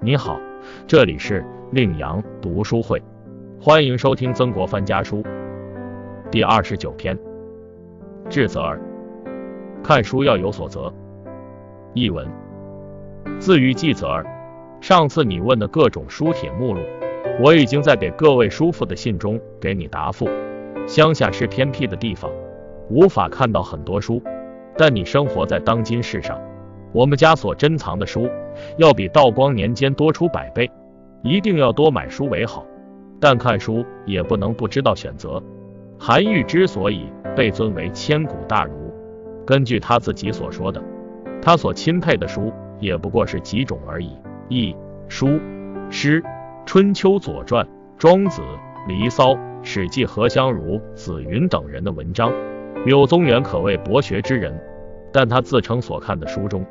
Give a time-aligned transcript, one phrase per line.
[0.00, 0.40] 你好，
[0.86, 3.02] 这里是令阳读书会，
[3.60, 5.24] 欢迎收听曾国藩家书
[6.30, 7.18] 第二十九篇。
[8.30, 8.80] 智则儿，
[9.82, 10.92] 看书要有所则。
[11.94, 12.24] 译文：
[13.40, 14.24] 自于季泽儿，
[14.80, 16.80] 上次你问的各种书帖目录，
[17.42, 20.28] 我已经在给各位叔父的信中给你答复。
[20.86, 22.30] 乡下是偏僻的地方，
[22.88, 24.22] 无法看到很多书，
[24.76, 26.40] 但你生活在当今世上。
[26.92, 28.28] 我们家所珍藏的书，
[28.76, 30.70] 要比道光年间多出百倍，
[31.22, 32.64] 一定要多买书为好。
[33.20, 35.42] 但看书也不能不知道选择。
[35.98, 38.92] 韩愈之所以被尊为千古大儒，
[39.44, 40.80] 根据他自己所说的，
[41.42, 44.12] 他所钦佩的书也不过是几种而已：
[44.48, 44.76] 易、
[45.08, 45.40] 书、
[45.90, 46.22] 诗、
[46.64, 48.40] 春秋、左传、庄子、
[48.86, 52.32] 离骚、史记、何香儒、子云等人的文章。
[52.86, 54.56] 柳宗元可谓博学之人，
[55.12, 56.64] 但他自称所看的书中。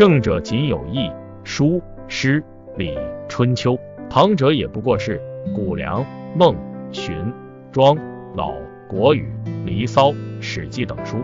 [0.00, 1.12] 正者仅有易、
[1.44, 2.42] 书、诗、
[2.78, 2.96] 礼、
[3.28, 3.78] 春秋，
[4.08, 5.20] 旁者也不过是
[5.54, 6.02] 谷梁、
[6.34, 6.56] 孟、
[6.90, 7.30] 荀、
[7.70, 7.94] 庄、
[8.34, 8.54] 老、
[8.88, 9.30] 国语、
[9.66, 11.18] 离骚、史记等书。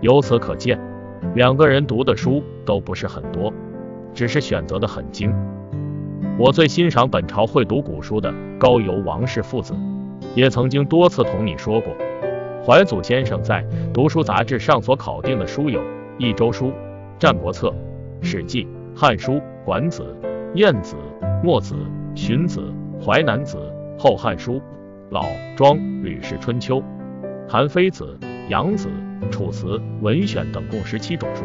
[0.00, 0.76] 由此可见，
[1.36, 3.52] 两个人读的书都不是很多，
[4.12, 5.32] 只是选择的很精。
[6.36, 9.72] 我最欣赏本朝会读古书的高邮、王氏父子，
[10.34, 11.92] 也曾经多次同你说过，
[12.66, 15.80] 怀祖先生在《读书杂志》上所考定的书有
[16.18, 16.66] 《一周书》
[17.20, 17.68] 《战国策》。
[18.22, 18.64] 《史记》
[18.98, 19.32] 《汉书》
[19.64, 20.02] 《管子》
[20.54, 20.96] 《晏子》
[21.42, 21.74] 《墨子》
[22.14, 22.72] 《荀子》
[23.04, 23.58] 《淮南子》
[24.02, 24.54] 《后汉书》
[25.10, 25.24] 《老
[25.56, 26.78] 庄》《吕氏春秋》
[27.48, 28.88] 《韩非子》《杨子》
[29.30, 29.66] 《楚辞》
[30.00, 31.44] 《文选》等共十七种书，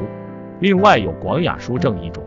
[0.59, 2.23] 另外有《广雅书证》一种。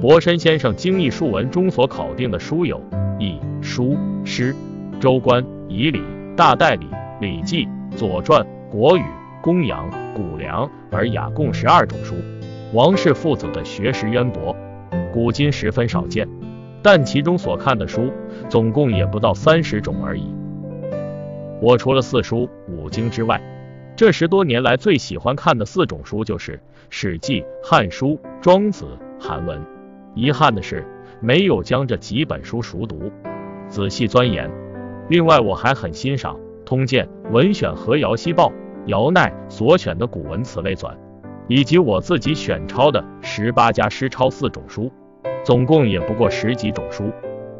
[0.00, 2.78] 博申先生《精义述文》中所考定的书有
[3.18, 3.84] 《易》《书》
[4.24, 4.52] 《诗》
[5.00, 5.98] 《周官》《仪礼》
[6.34, 6.86] 《大代理》
[7.20, 9.00] 《礼记》《左传》《国语》
[9.40, 12.14] 《公羊》《谷梁》《尔雅》共十二种书。
[12.76, 14.54] 王氏父子的学识渊博，
[15.10, 16.28] 古今十分少见，
[16.82, 18.12] 但其中所看的书
[18.50, 20.24] 总共也不到三十种而已。
[21.62, 23.40] 我除了四书五经之外，
[23.96, 26.52] 这十多年来最喜欢看的四种书就是
[26.90, 28.08] 《史记》《汉书》
[28.42, 28.84] 《庄子》
[29.26, 29.58] 《韩文》。
[30.14, 30.84] 遗憾的是，
[31.18, 33.10] 没有将这几本书熟读、
[33.68, 34.50] 仔细钻研。
[35.08, 38.50] 另外，我还很欣赏《通鉴》《文选》和《姚希报》
[38.84, 40.92] 姚鼐所选的古文词类纂。
[41.48, 44.90] 以及我自己选抄的十八家诗抄四种书，
[45.44, 47.12] 总共也不过十几种书。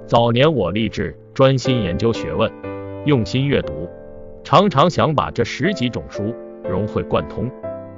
[0.07, 2.51] 早年我立志专心研究学问，
[3.05, 3.89] 用心阅读，
[4.43, 6.35] 常常想把这十几种书
[6.69, 7.51] 融会贯通，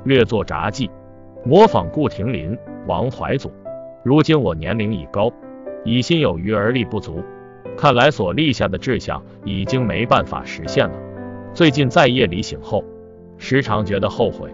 [0.04, 0.90] 略作札记，
[1.44, 2.56] 模仿顾亭林、
[2.86, 3.50] 王怀祖。
[4.04, 5.30] 如今我年龄已高，
[5.84, 7.22] 已心有余而力不足，
[7.76, 10.94] 看来所立下的志向已经没办法实现了。
[11.54, 12.84] 最近在夜里醒后，
[13.38, 14.50] 时常觉得后悔。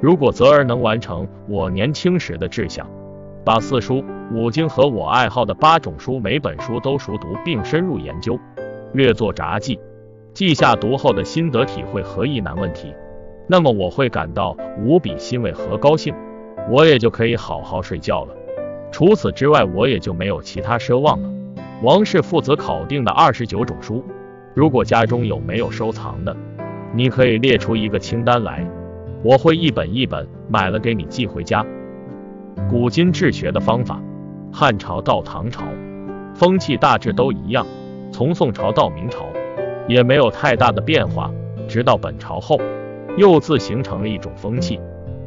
[0.00, 2.88] 如果泽儿能完成我年轻时的志向，
[3.44, 4.02] 把四书
[4.32, 8.38] 五经和我爱好的八种书每本书都熟读并深入研究，
[8.94, 9.78] 略作札记，
[10.32, 12.94] 记下读后的心得体会和疑难问题，
[13.46, 16.14] 那么我会感到无比欣慰和高兴，
[16.70, 18.34] 我也就可以好好睡觉了。
[18.90, 21.28] 除此之外，我也就没有其他奢望了。
[21.82, 24.02] 王氏父子考定的二十九种书，
[24.54, 26.34] 如果家中有没有收藏的，
[26.94, 28.66] 你可以列出一个清单来。
[29.22, 31.64] 我会一本一本买了给你寄回家。
[32.70, 34.00] 古今治学的方法，
[34.50, 35.64] 汉朝到唐朝，
[36.34, 37.64] 风气大致都一样；
[38.10, 39.26] 从宋朝到明朝，
[39.86, 41.30] 也没有太大的变化。
[41.68, 42.58] 直到本朝后，
[43.18, 44.80] 又自形成了一种风气，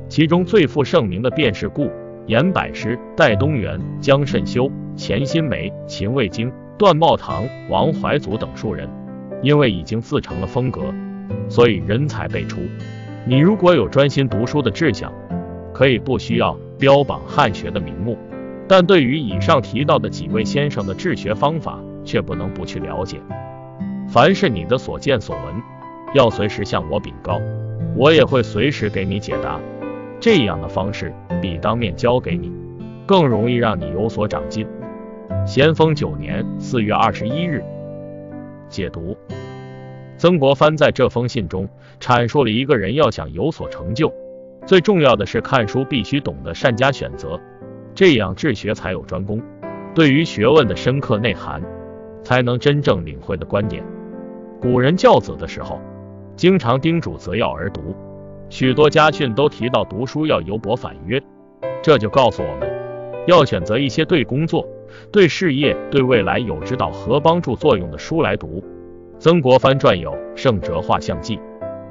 [0.10, 1.90] 其中最负盛名的便是顾
[2.26, 8.90] 严百师、戴东原、姜慎修、钱新梅、秦卫京、段茂堂、王怀祖等数人。
[9.44, 10.82] 因为已经自成了风格，
[11.50, 12.62] 所以人才辈出。
[13.26, 15.12] 你如果有专心读书的志向，
[15.74, 18.18] 可以不需要标榜汉学的名目，
[18.68, 23.22] 但对于以上提到的几位先生的治学方法，却不能不去了解。
[24.10, 25.56] 凡是你的所见所闻，
[26.14, 27.40] 要随时向我禀告，
[27.96, 29.58] 我也会随时给你解答。
[30.20, 32.52] 这样的方式比当面教给你，
[33.06, 34.68] 更容易让你有所长进。
[35.48, 37.64] 咸丰九年四月二十一日，
[38.68, 39.16] 解读。
[40.24, 41.68] 曾国藩在这封信中
[42.00, 44.10] 阐述了一个人要想有所成就，
[44.66, 47.38] 最重要的是看书必须懂得善加选择，
[47.94, 49.42] 这样治学才有专攻。
[49.94, 51.62] 对于学问的深刻内涵，
[52.22, 53.84] 才能真正领会的观点。
[54.62, 55.78] 古人教子的时候，
[56.38, 57.94] 经常叮嘱择要而读，
[58.48, 61.22] 许多家训都提到读书要有博反约，
[61.82, 62.74] 这就告诉我们
[63.28, 64.66] 要选择一些对工作、
[65.12, 68.64] 对事业、对未来有指导和帮助作用的书来读。
[69.24, 71.38] 曾国藩撰有《圣哲画像记》，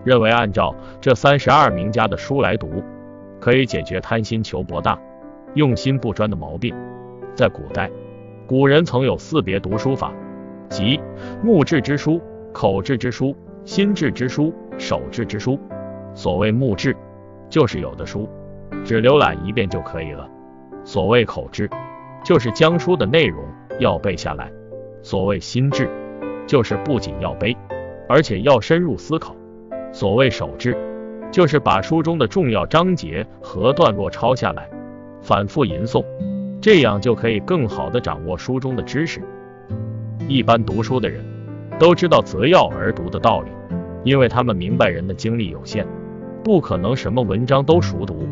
[0.04, 2.84] 认为按照这三十二名家的书来读，
[3.40, 5.00] 可以解决贪心求博大、
[5.54, 6.74] 用心不专的毛病。
[7.34, 7.90] 在古代，
[8.46, 10.12] 古人曾有四别读书法，
[10.68, 11.00] 即
[11.42, 12.20] 目志之书、
[12.52, 13.34] 口志之书、
[13.64, 15.58] 心志之书、手志之书。
[16.14, 16.94] 所谓目志，
[17.48, 18.28] 就是有的书
[18.84, 20.28] 只浏览一遍就可以了；
[20.84, 21.70] 所谓口志，
[22.22, 23.42] 就是将书的内容
[23.78, 24.52] 要背下来；
[25.02, 25.88] 所谓心志，
[26.52, 27.56] 就是不仅要背，
[28.06, 29.32] 而且要深入思考；
[29.90, 30.76] 所谓手志，
[31.30, 34.68] 就是把书中的重要章节和段落抄下来，
[35.22, 36.04] 反复吟诵。
[36.60, 39.22] 这样就可以更好的掌握书中的知识。
[40.28, 41.24] 一般读书的人
[41.78, 43.48] 都知道择要而读的道理，
[44.04, 45.86] 因为他们明白人的精力有限，
[46.44, 48.28] 不可能什么文章都熟读，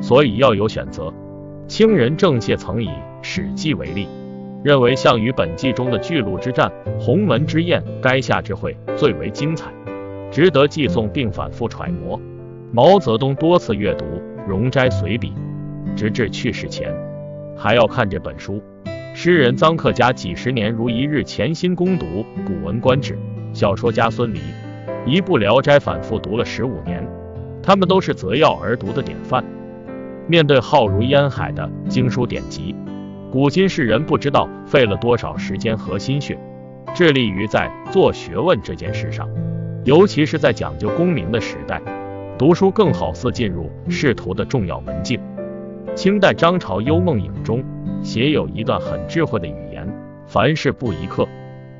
[0.00, 1.12] 所以要有选择。
[1.66, 2.88] 清人郑燮曾以
[3.20, 4.08] 《史记》为例，
[4.64, 9.70] 认为项羽本纪中的巨鹿之战、鸿门之宴、垓下之会最为精彩，
[10.30, 12.20] 值得记诵并反复揣摩。
[12.72, 14.04] 毛泽东多次阅读
[14.46, 15.32] 《容斋随笔》，
[15.94, 16.92] 直至去世前。
[17.56, 18.62] 还要看这本书。
[19.14, 22.06] 诗人臧克家几十年如一日潜心攻读
[22.46, 23.14] 《古文观止》，
[23.52, 24.38] 小说家孙犁
[25.06, 27.04] 一部《聊斋》反复读了十五年。
[27.62, 29.44] 他们都是择要而读的典范。
[30.26, 32.74] 面对浩如烟海的经书典籍，
[33.30, 36.38] 古今世人不知道费了多少时间和心血，
[36.94, 39.28] 致力于在做学问这件事上。
[39.84, 41.78] 尤其是在讲究功名的时代，
[42.38, 45.20] 读书更好似进入仕途的重要门径。
[45.94, 47.62] 清代张朝《幽梦影》中
[48.02, 49.86] 写有一段很智慧的语言：
[50.26, 51.28] 凡事不宜刻，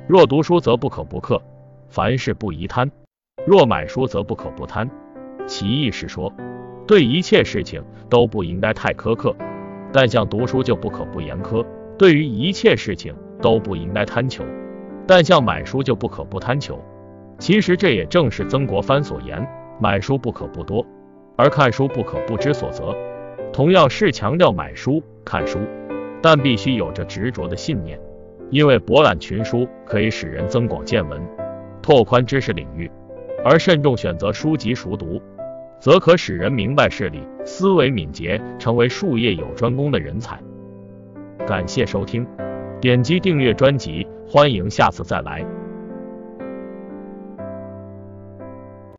[0.07, 1.41] 若读书则不可不刻；
[1.89, 2.91] 凡事不宜贪，
[3.47, 4.87] 若买书则不可不贪。
[5.47, 6.31] 其意是说，
[6.87, 9.35] 对一切事情都不应该太苛刻，
[9.91, 11.65] 但像读书就不可不严苛；
[11.97, 14.43] 对于一切事情都不应该贪求，
[15.07, 16.79] 但像买书就不可不贪求。
[17.39, 19.47] 其实这也正是曾国藩所言：
[19.79, 20.85] 买书不可不多，
[21.37, 22.95] 而看书不可不知所则。
[23.51, 25.59] 同样是强调买书看书，
[26.21, 27.99] 但必须有着执着的信念，
[28.51, 31.19] 因为博览群书可以使人增广见闻，
[31.81, 32.87] 拓宽知识领域；
[33.43, 35.19] 而慎重选择书籍熟读，
[35.79, 40.37] 则可使人明白事理，思维敏捷，成为术业有专攻的人才。
[41.47, 42.27] 感谢收听，
[42.81, 45.45] 点击订阅专辑，欢迎下次再来。